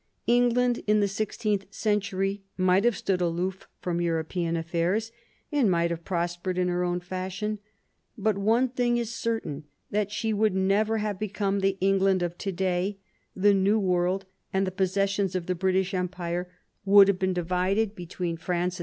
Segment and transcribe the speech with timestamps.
[0.25, 5.11] England in the sixteenth century might have stood aloof from European affairs,
[5.51, 7.59] and might have prospered in her own fashion.
[8.17, 12.51] But one thing is certain, that she would never have become the England of to
[12.51, 12.97] day;
[13.35, 16.49] the New World, and the possessions of the British Empire,
[16.83, 18.79] would have been divided between France 12 THOMAS WOLSEY chap.